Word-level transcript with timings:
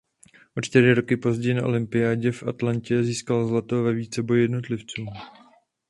O 0.57 0.61
čtyři 0.61 0.93
roky 0.93 1.17
později 1.17 1.53
na 1.53 1.65
olympiádě 1.65 2.31
v 2.31 2.43
Atlantě 2.47 3.03
získal 3.03 3.47
zlato 3.47 3.83
ve 3.83 3.93
víceboji 3.93 4.41
jednotlivců. 4.41 5.05